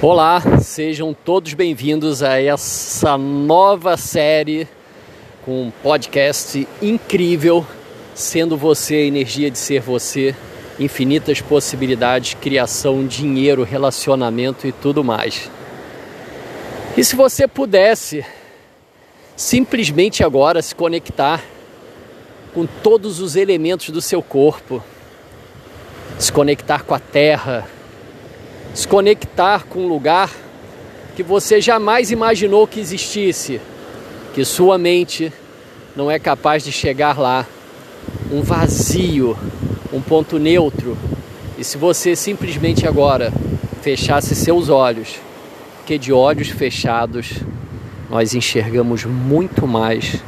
Olá, 0.00 0.40
sejam 0.60 1.12
todos 1.12 1.54
bem-vindos 1.54 2.22
a 2.22 2.40
essa 2.40 3.18
nova 3.18 3.96
série 3.96 4.68
com 5.44 5.64
um 5.64 5.72
podcast 5.72 6.68
incrível, 6.80 7.66
sendo 8.14 8.56
você 8.56 8.94
a 8.94 9.02
energia 9.02 9.50
de 9.50 9.58
ser 9.58 9.80
você, 9.80 10.36
infinitas 10.78 11.40
possibilidades, 11.40 12.34
criação, 12.34 13.04
dinheiro, 13.08 13.64
relacionamento 13.64 14.68
e 14.68 14.72
tudo 14.72 15.02
mais. 15.02 15.50
E 16.96 17.02
se 17.02 17.16
você 17.16 17.48
pudesse 17.48 18.24
simplesmente 19.34 20.22
agora 20.22 20.62
se 20.62 20.76
conectar 20.76 21.42
com 22.54 22.66
todos 22.66 23.18
os 23.18 23.34
elementos 23.34 23.90
do 23.90 24.00
seu 24.00 24.22
corpo, 24.22 24.80
se 26.20 26.30
conectar 26.30 26.84
com 26.84 26.94
a 26.94 27.00
terra, 27.00 27.66
se 28.74 28.86
conectar 28.86 29.64
com 29.64 29.80
um 29.80 29.88
lugar 29.88 30.30
que 31.16 31.22
você 31.22 31.60
jamais 31.60 32.10
imaginou 32.10 32.66
que 32.66 32.78
existisse, 32.78 33.60
que 34.34 34.44
sua 34.44 34.78
mente 34.78 35.32
não 35.96 36.10
é 36.10 36.18
capaz 36.18 36.62
de 36.62 36.70
chegar 36.70 37.18
lá, 37.18 37.44
um 38.30 38.40
vazio, 38.42 39.36
um 39.92 40.00
ponto 40.00 40.38
neutro. 40.38 40.96
E 41.58 41.64
se 41.64 41.76
você 41.76 42.14
simplesmente 42.14 42.86
agora 42.86 43.32
fechasse 43.82 44.34
seus 44.34 44.68
olhos, 44.68 45.16
que 45.84 45.98
de 45.98 46.12
olhos 46.12 46.48
fechados 46.48 47.40
nós 48.08 48.34
enxergamos 48.34 49.04
muito 49.04 49.66
mais 49.66 50.22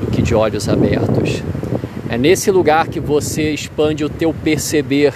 do 0.00 0.06
que 0.10 0.22
de 0.22 0.34
olhos 0.34 0.68
abertos. 0.68 1.42
É 2.08 2.16
nesse 2.16 2.50
lugar 2.50 2.88
que 2.88 3.00
você 3.00 3.50
expande 3.50 4.04
o 4.04 4.08
teu 4.08 4.32
perceber 4.32 5.12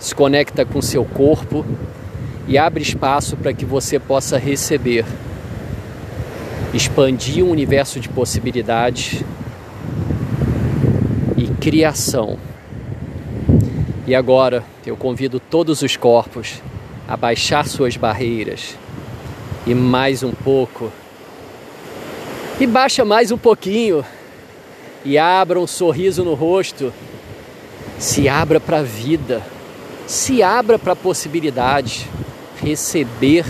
se 0.00 0.14
conecta 0.14 0.64
com 0.64 0.80
seu 0.80 1.04
corpo 1.04 1.64
e 2.48 2.56
abre 2.56 2.82
espaço 2.82 3.36
para 3.36 3.52
que 3.52 3.66
você 3.66 3.98
possa 3.98 4.38
receber, 4.38 5.04
expandir 6.72 7.44
um 7.44 7.50
universo 7.50 8.00
de 8.00 8.08
possibilidades 8.08 9.22
e 11.36 11.46
criação. 11.60 12.38
E 14.06 14.14
agora 14.14 14.64
eu 14.86 14.96
convido 14.96 15.38
todos 15.38 15.82
os 15.82 15.96
corpos 15.96 16.62
a 17.06 17.16
baixar 17.16 17.68
suas 17.68 17.96
barreiras 17.96 18.76
e 19.66 19.74
mais 19.74 20.22
um 20.22 20.32
pouco. 20.32 20.90
E 22.58 22.66
baixa 22.66 23.04
mais 23.04 23.30
um 23.30 23.38
pouquinho 23.38 24.02
e 25.04 25.18
abra 25.18 25.60
um 25.60 25.66
sorriso 25.66 26.24
no 26.24 26.32
rosto. 26.32 26.92
Se 27.98 28.28
abra 28.28 28.58
para 28.58 28.78
a 28.78 28.82
vida 28.82 29.42
se 30.10 30.42
abra 30.42 30.76
para 30.76 30.94
a 30.94 30.96
possibilidade. 30.96 32.10
Receber 32.60 33.46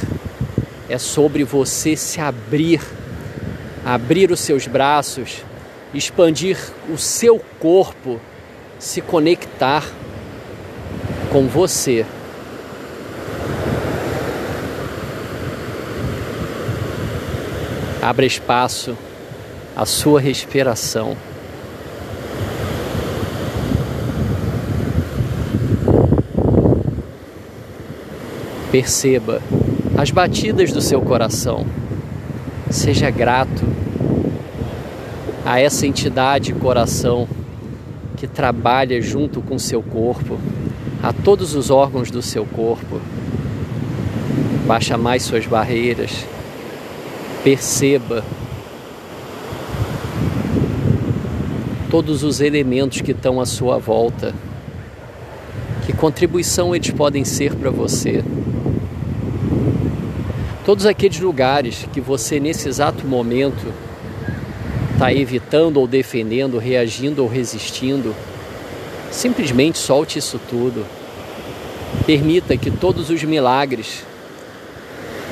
é 0.91 0.99
sobre 0.99 1.43
você 1.43 1.97
se 1.97 2.21
abrir, 2.21 2.83
abrir 3.83 4.31
os 4.31 4.41
seus 4.41 4.67
braços, 4.67 5.39
expandir 5.95 6.59
o 6.93 6.99
seu 6.99 7.43
corpo, 7.59 8.21
se 8.79 9.01
conectar 9.01 9.91
com 11.33 11.49
você. 11.49 12.05
Abra 18.03 18.27
espaço 18.27 18.99
à 19.75 19.87
sua 19.87 20.21
respiração. 20.21 21.17
Perceba 28.71 29.43
as 29.99 30.11
batidas 30.11 30.73
do 30.73 30.81
seu 30.81 31.01
coração. 31.01 31.67
Seja 32.71 33.11
grato 33.11 33.65
a 35.45 35.59
essa 35.61 35.87
entidade 35.87 36.53
coração 36.53 37.27
que 38.17 38.29
trabalha 38.29 39.03
junto 39.03 39.41
com 39.41 39.59
seu 39.59 39.83
corpo, 39.83 40.39
a 41.03 41.13
todos 41.13 41.55
os 41.55 41.69
órgãos 41.69 42.11
do 42.11 42.23
seu 42.23 42.47
corpo. 42.47 43.01
Baixa 44.67 44.97
mais 44.97 45.25
suas 45.25 45.47
barreiras. 45.47 46.25
Perceba 47.43 48.23
todos 51.91 52.23
os 52.23 52.41
elementos 52.41 53.01
que 53.01 53.11
estão 53.11 53.41
à 53.41 53.47
sua 53.47 53.79
volta. 53.79 54.33
Que 55.85 55.93
contribuição 55.93 56.73
eles 56.73 56.91
podem 56.91 57.25
ser 57.25 57.57
para 57.57 57.71
você? 57.71 58.23
Todos 60.71 60.87
aqueles 60.87 61.19
lugares 61.19 61.85
que 61.93 62.01
você 62.01 62.39
nesse 62.39 62.69
exato 62.69 63.05
momento 63.05 63.75
está 64.93 65.13
evitando 65.13 65.79
ou 65.79 65.87
defendendo, 65.89 66.59
reagindo 66.59 67.25
ou 67.25 67.29
resistindo, 67.29 68.15
simplesmente 69.11 69.79
solte 69.79 70.21
isso 70.21 70.41
tudo. 70.49 70.87
Permita 72.07 72.57
que 72.57 72.71
todos 72.71 73.11
os 73.11 73.25
milagres 73.25 74.05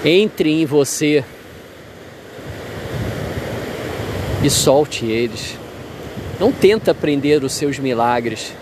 entrem 0.04 0.62
em 0.62 0.66
você 0.66 1.22
e 4.43 4.50
solte 4.50 5.06
eles. 5.06 5.56
Não 6.41 6.50
tenta 6.50 6.93
prender 6.93 7.44
os 7.44 7.53
seus 7.53 7.78
milagres. 7.78 8.53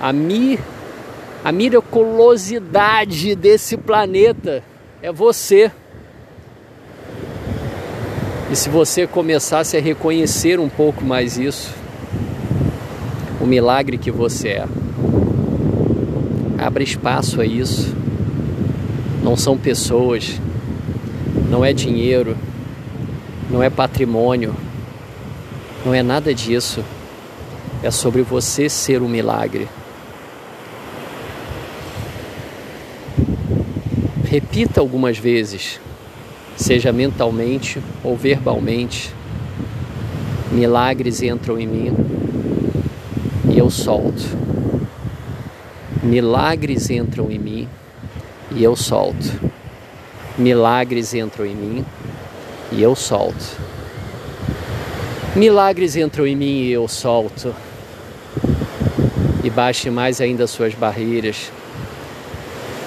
A, 0.00 0.14
mi, 0.14 0.58
a 1.44 1.52
miraculosidade 1.52 3.34
desse 3.34 3.76
planeta 3.76 4.64
é 5.02 5.12
você. 5.12 5.70
E 8.52 8.54
se 8.54 8.68
você 8.68 9.06
começasse 9.06 9.78
a 9.78 9.80
reconhecer 9.80 10.60
um 10.60 10.68
pouco 10.68 11.02
mais 11.02 11.38
isso, 11.38 11.74
o 13.40 13.46
milagre 13.46 13.96
que 13.96 14.10
você 14.10 14.48
é, 14.48 14.68
abra 16.58 16.82
espaço 16.82 17.40
a 17.40 17.46
isso. 17.46 17.96
Não 19.22 19.38
são 19.38 19.56
pessoas, 19.56 20.38
não 21.48 21.64
é 21.64 21.72
dinheiro, 21.72 22.36
não 23.50 23.62
é 23.62 23.70
patrimônio, 23.70 24.54
não 25.82 25.94
é 25.94 26.02
nada 26.02 26.34
disso. 26.34 26.84
É 27.82 27.90
sobre 27.90 28.20
você 28.20 28.68
ser 28.68 29.00
um 29.00 29.08
milagre. 29.08 29.66
Repita 34.26 34.78
algumas 34.78 35.16
vezes 35.16 35.80
seja 36.56 36.92
mentalmente 36.92 37.82
ou 38.02 38.16
verbalmente, 38.16 39.12
milagres 40.50 41.22
entram 41.22 41.58
em 41.58 41.66
mim 41.66 41.96
e 43.48 43.58
eu 43.58 43.70
solto. 43.70 44.22
Milagres 46.02 46.90
entram 46.90 47.30
em 47.30 47.38
mim 47.38 47.68
e 48.50 48.62
eu 48.62 48.74
solto. 48.76 49.40
Milagres 50.36 51.14
entram 51.14 51.46
em 51.46 51.54
mim 51.54 51.84
e 52.72 52.82
eu 52.82 52.94
solto. 52.94 53.56
Milagres 55.36 55.96
entram 55.96 56.26
em 56.26 56.34
mim 56.34 56.62
e 56.62 56.72
eu 56.72 56.88
solto. 56.88 57.54
E 59.44 59.50
baixe 59.50 59.90
mais 59.90 60.20
ainda 60.20 60.44
as 60.44 60.50
suas 60.50 60.74
barreiras. 60.74 61.50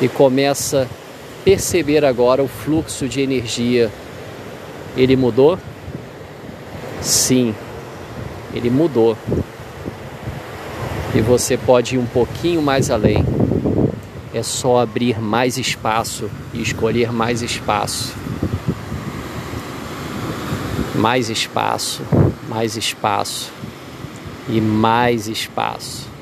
E 0.01 0.07
começa 0.07 0.81
a 0.83 1.04
perceber 1.45 2.03
agora 2.03 2.41
o 2.43 2.47
fluxo 2.47 3.07
de 3.07 3.21
energia. 3.21 3.91
Ele 4.97 5.15
mudou? 5.15 5.59
Sim, 6.99 7.53
ele 8.51 8.71
mudou. 8.71 9.15
E 11.13 11.21
você 11.21 11.55
pode 11.55 11.95
ir 11.95 11.99
um 11.99 12.05
pouquinho 12.07 12.63
mais 12.63 12.89
além. 12.89 13.23
É 14.33 14.41
só 14.41 14.79
abrir 14.79 15.21
mais 15.21 15.57
espaço 15.57 16.29
e 16.51 16.61
escolher 16.61 17.11
mais 17.13 17.43
espaço. 17.43 18.15
Mais 20.95 21.29
espaço, 21.29 22.01
mais 22.49 22.75
espaço 22.75 23.51
e 24.49 24.59
mais 24.59 25.27
espaço. 25.27 26.14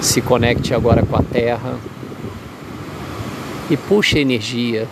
Se 0.00 0.20
conecte 0.20 0.72
agora 0.72 1.04
com 1.04 1.16
a 1.16 1.22
terra 1.22 1.78
e 3.70 3.76
puxe 3.76 4.18
energia. 4.18 4.88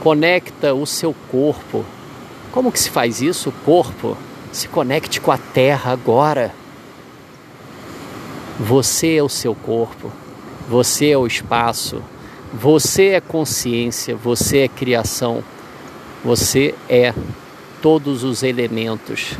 Conecta 0.00 0.74
o 0.74 0.86
seu 0.86 1.14
corpo. 1.30 1.84
Como 2.52 2.70
que 2.70 2.78
se 2.78 2.90
faz 2.90 3.20
isso? 3.20 3.48
O 3.48 3.52
corpo 3.64 4.16
se 4.52 4.68
conecte 4.68 5.20
com 5.20 5.32
a 5.32 5.38
terra 5.38 5.92
agora. 5.92 6.54
Você 8.60 9.16
é 9.16 9.22
o 9.22 9.28
seu 9.28 9.54
corpo. 9.54 10.12
Você 10.68 11.10
é 11.10 11.18
o 11.18 11.26
espaço. 11.26 12.02
Você 12.52 13.08
é 13.08 13.20
consciência, 13.20 14.16
você 14.16 14.58
é 14.58 14.68
criação. 14.68 15.42
Você 16.24 16.74
é 16.88 17.14
todos 17.80 18.24
os 18.24 18.42
elementos. 18.42 19.34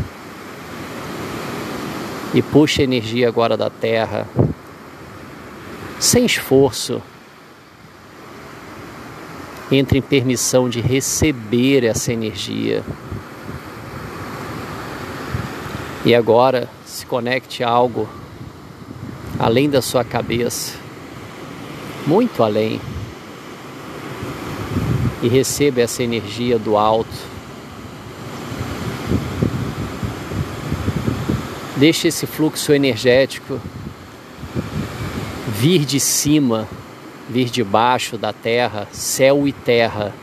E 2.35 2.43
puxa 2.43 2.83
energia 2.83 3.27
agora 3.27 3.57
da 3.57 3.71
Terra, 3.71 4.29
sem 5.99 6.25
esforço. 6.25 7.03
Entre 9.71 9.99
em 9.99 10.03
permissão 10.03 10.69
de 10.69 10.81
receber 10.81 11.85
essa 11.85 12.13
energia. 12.13 12.83
E 16.05 16.15
agora 16.15 16.69
se 16.87 17.05
conecte 17.05 17.63
a 17.63 17.69
algo 17.69 18.09
além 19.39 19.69
da 19.69 19.81
sua 19.83 20.03
cabeça, 20.03 20.75
muito 22.07 22.43
além, 22.43 22.81
e 25.23 25.29
receba 25.29 25.81
essa 25.81 26.03
energia 26.03 26.59
do 26.59 26.77
alto. 26.77 27.29
Deixe 31.77 32.09
esse 32.09 32.27
fluxo 32.27 32.73
energético 32.73 33.61
vir 35.61 35.85
de 35.85 35.99
cima, 35.99 36.69
vir 37.29 37.51
de 37.51 37.65
baixo 37.65 38.17
da 38.17 38.33
terra, 38.33 38.87
céu 38.93 39.49
e 39.49 39.53
terra. 39.53 40.15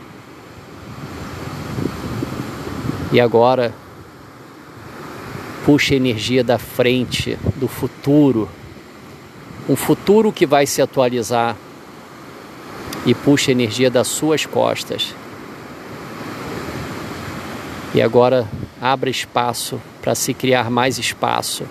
E 3.11 3.19
agora 3.19 3.73
puxa 5.65 5.93
energia 5.93 6.41
da 6.41 6.57
frente, 6.57 7.37
do 7.57 7.67
futuro, 7.67 8.47
um 9.67 9.75
futuro 9.75 10.31
que 10.31 10.45
vai 10.45 10.65
se 10.65 10.81
atualizar 10.81 11.57
e 13.05 13.13
puxa 13.13 13.51
energia 13.51 13.91
das 13.91 14.07
suas 14.07 14.45
costas. 14.45 15.13
E 17.93 18.01
agora 18.01 18.47
abra 18.81 19.09
espaço 19.09 19.81
para 20.01 20.15
se 20.15 20.33
criar 20.33 20.71
mais 20.71 20.97
espaço. 20.97 21.65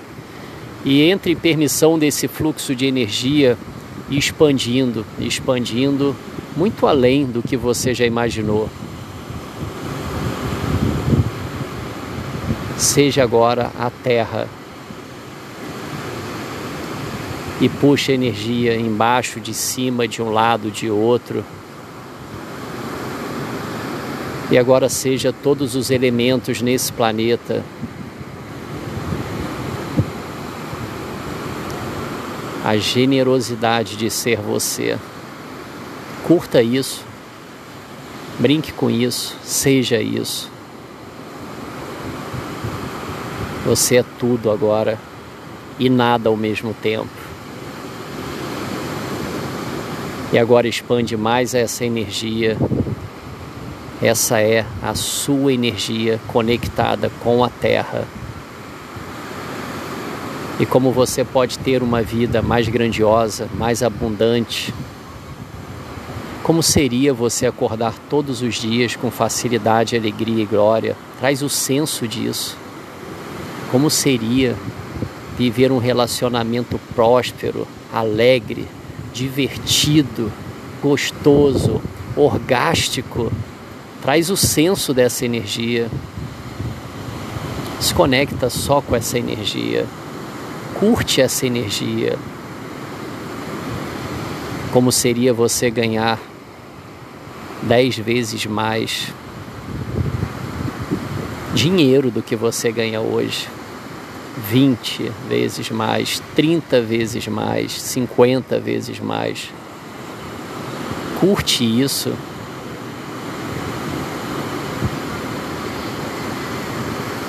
E 0.85 1.03
entre 1.03 1.33
em 1.33 1.37
permissão 1.37 1.99
desse 1.99 2.29
fluxo 2.29 2.75
de 2.75 2.87
energia 2.87 3.57
expandindo, 4.11 5.05
expandindo 5.19 6.15
muito 6.57 6.87
além 6.87 7.25
do 7.25 7.43
que 7.43 7.57
você 7.57 7.95
já 7.95 8.05
imaginou. 8.05 8.69
seja 12.85 13.23
agora 13.23 13.71
a 13.79 13.91
terra 13.91 14.49
e 17.61 17.69
puxa 17.69 18.13
energia 18.13 18.77
embaixo, 18.77 19.41
de 19.41 19.55
cima, 19.55 20.07
de 20.07 20.21
um 20.21 20.31
lado, 20.31 20.71
de 20.71 20.91
outro. 20.91 21.45
E 24.51 24.59
agora 24.59 24.89
seja 24.89 25.33
todos 25.33 25.75
os 25.75 25.91
elementos 25.91 26.61
nesse 26.61 26.93
planeta 26.93 27.65
a 32.65 32.79
generosidade 32.79 33.95
de 33.95 34.09
ser 34.09 34.41
você. 34.41 34.99
Curta 36.27 36.63
isso, 36.63 37.05
brinque 38.39 38.73
com 38.73 38.91
isso, 38.91 39.37
seja 39.43 40.01
isso. 40.01 40.51
Você 43.67 43.99
é 43.99 44.05
tudo 44.19 44.51
agora 44.51 44.99
e 45.79 45.91
nada 45.91 46.31
ao 46.31 46.37
mesmo 46.37 46.73
tempo. 46.73 47.11
E 50.33 50.39
agora 50.39 50.67
expande 50.67 51.19
mais 51.19 51.55
essa 51.55 51.85
energia. 51.85 52.57
Essa 54.03 54.41
é 54.41 54.65
a 54.83 54.95
sua 54.95 55.53
energia 55.53 56.19
conectada 56.29 57.11
com 57.21 57.45
a 57.45 57.51
Terra. 57.51 58.09
E 60.59 60.65
como 60.65 60.93
você 60.93 61.25
pode 61.25 61.59
ter 61.59 61.83
uma 61.83 62.01
vida 62.01 62.41
mais 62.41 62.69
grandiosa, 62.69 63.49
mais 63.55 63.83
abundante. 63.83 64.73
Como 66.45 66.63
seria 66.63 67.13
você 67.13 67.45
acordar 67.45 67.95
todos 68.09 68.41
os 68.41 68.55
dias 68.55 68.95
com 68.95 69.11
facilidade, 69.11 69.97
alegria 69.97 70.45
e 70.45 70.47
glória? 70.47 70.97
Traz 71.19 71.43
o 71.43 71.49
senso 71.49 72.07
disso. 72.07 72.57
Como 73.73 73.91
seria 73.91 74.55
viver 75.37 75.73
um 75.73 75.79
relacionamento 75.79 76.79
próspero, 76.95 77.67
alegre, 77.93 78.69
divertido, 79.13 80.31
gostoso, 80.81 81.83
orgástico? 82.15 83.33
Traz 84.01 84.31
o 84.31 84.37
senso 84.37 84.95
dessa 84.95 85.25
energia. 85.25 85.89
Se 87.81 87.93
conecta 87.93 88.49
só 88.49 88.81
com 88.81 88.95
essa 88.95 89.19
energia. 89.19 89.85
Curte 90.75 91.21
essa 91.21 91.47
energia. 91.47 92.19
Como 94.73 94.91
seria 94.91 95.33
você 95.33 95.71
ganhar 95.71 96.19
dez 97.63 97.97
vezes 97.97 98.45
mais 98.47 99.13
dinheiro 101.55 102.11
do 102.11 102.21
que 102.23 102.35
você 102.35 102.73
ganha 102.73 103.01
hoje? 103.01 103.49
20 104.51 105.13
vezes 105.29 105.71
mais, 105.71 106.21
30 106.35 106.81
vezes 106.81 107.29
mais, 107.29 107.81
50 107.81 108.59
vezes 108.59 108.99
mais. 108.99 109.51
Curte 111.21 111.65
isso. 111.65 112.13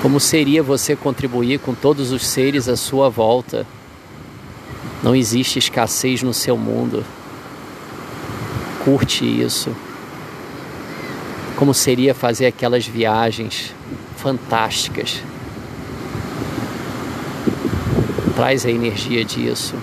Como 0.02 0.20
seria 0.20 0.62
você 0.62 0.94
contribuir 0.94 1.58
com 1.58 1.74
todos 1.74 2.12
os 2.12 2.26
seres 2.26 2.68
à 2.68 2.76
sua 2.76 3.08
volta? 3.08 3.66
Não 5.02 5.14
existe 5.14 5.58
escassez 5.58 6.22
no 6.22 6.32
seu 6.32 6.56
mundo. 6.56 7.04
Curte 8.84 9.24
isso. 9.24 9.74
Como 11.56 11.72
seria 11.72 12.14
fazer 12.14 12.46
aquelas 12.46 12.86
viagens 12.86 13.74
fantásticas 14.16 15.22
traz 18.36 18.66
a 18.66 18.70
energia 18.70 19.24
disso. 19.24 19.74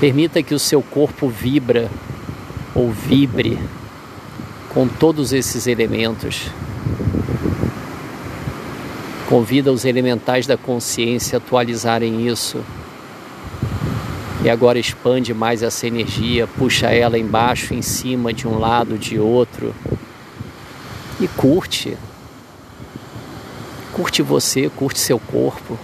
Permita 0.00 0.42
que 0.42 0.54
o 0.54 0.58
seu 0.58 0.80
corpo 0.80 1.28
vibra 1.28 1.90
ou 2.74 2.90
vibre 2.90 3.58
com 4.78 4.86
todos 4.86 5.32
esses 5.32 5.66
elementos. 5.66 6.52
Convida 9.28 9.72
os 9.72 9.84
elementais 9.84 10.46
da 10.46 10.56
consciência 10.56 11.36
a 11.36 11.38
atualizarem 11.38 12.28
isso. 12.28 12.64
E 14.44 14.48
agora 14.48 14.78
expande 14.78 15.34
mais 15.34 15.64
essa 15.64 15.84
energia, 15.84 16.46
puxa 16.46 16.86
ela 16.86 17.18
embaixo, 17.18 17.74
em 17.74 17.82
cima, 17.82 18.32
de 18.32 18.46
um 18.46 18.56
lado, 18.56 18.96
de 18.96 19.18
outro. 19.18 19.74
E 21.20 21.26
curte. 21.26 21.98
Curte 23.92 24.22
você, 24.22 24.70
curte 24.70 25.00
seu 25.00 25.18
corpo, 25.18 25.76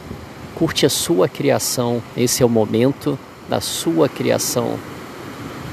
curte 0.55 0.87
a 0.87 0.89
sua 0.89 1.29
criação. 1.29 2.01
Esse 2.17 2.45
é 2.45 2.47
o 2.47 2.49
momento 2.49 3.19
da 3.49 3.61
sua 3.61 4.09
criação. 4.09 4.79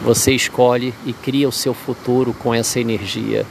Você 0.03 0.31
escolhe 0.33 0.93
e 1.05 1.13
cria 1.13 1.47
o 1.47 1.51
seu 1.51 1.73
futuro 1.75 2.33
com 2.33 2.53
essa 2.53 2.79
energia. 2.79 3.45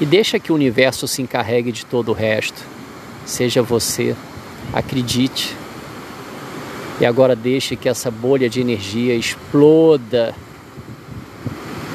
E 0.00 0.06
deixa 0.06 0.38
que 0.38 0.52
o 0.52 0.54
universo 0.54 1.08
se 1.08 1.20
encarregue 1.20 1.72
de 1.72 1.84
todo 1.84 2.10
o 2.10 2.14
resto. 2.14 2.62
Seja 3.24 3.60
você, 3.60 4.14
acredite. 4.72 5.56
E 7.00 7.04
agora 7.04 7.34
deixe 7.34 7.74
que 7.74 7.88
essa 7.88 8.10
bolha 8.10 8.48
de 8.48 8.60
energia 8.60 9.14
exploda 9.14 10.34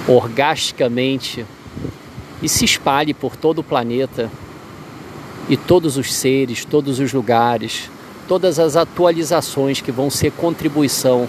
orgasticamente 0.08 1.46
e 2.42 2.50
se 2.50 2.66
espalhe 2.66 3.14
por 3.14 3.38
todo 3.38 3.60
o 3.60 3.64
planeta 3.64 4.30
e 5.48 5.56
todos 5.56 5.96
os 5.96 6.14
seres, 6.14 6.66
todos 6.66 7.00
os 7.00 7.14
lugares, 7.14 7.90
todas 8.28 8.60
as 8.60 8.76
atualizações 8.76 9.80
que 9.80 9.92
vão 9.92 10.10
ser 10.10 10.32
contribuição 10.34 11.28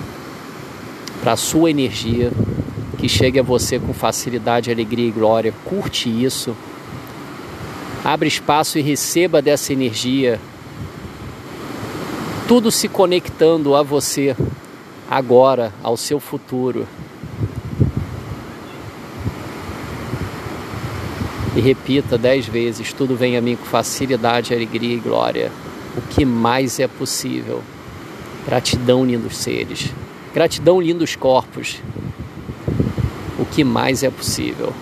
para 1.22 1.32
a 1.32 1.36
sua 1.36 1.70
energia, 1.70 2.30
que 2.98 3.08
chegue 3.08 3.38
a 3.38 3.42
você 3.42 3.78
com 3.78 3.94
facilidade, 3.94 4.70
alegria 4.70 5.06
e 5.06 5.10
glória. 5.10 5.54
Curte 5.64 6.10
isso. 6.10 6.54
Abre 8.04 8.28
espaço 8.28 8.76
e 8.76 8.82
receba 8.82 9.40
dessa 9.40 9.72
energia. 9.72 10.40
Tudo 12.46 12.70
se 12.70 12.88
conectando 12.88 13.74
a 13.74 13.82
você 13.82 14.36
agora, 15.08 15.72
ao 15.82 15.96
seu 15.96 16.18
futuro. 16.18 16.86
e 21.54 21.60
repita 21.60 22.18
dez 22.18 22.46
vezes: 22.46 22.92
Tudo 22.92 23.14
vem 23.14 23.36
a 23.36 23.40
mim 23.40 23.56
com 23.56 23.64
facilidade, 23.64 24.54
alegria 24.54 24.94
e 24.94 25.00
glória. 25.00 25.52
O 25.96 26.02
que 26.02 26.24
mais 26.24 26.80
é 26.80 26.88
possível? 26.88 27.62
Gratidão, 28.46 29.04
lindos 29.04 29.36
seres. 29.36 29.92
Gratidão, 30.34 30.80
lindos 30.80 31.14
corpos. 31.14 31.78
O 33.38 33.44
que 33.44 33.62
mais 33.62 34.02
é 34.02 34.10
possível? 34.10 34.72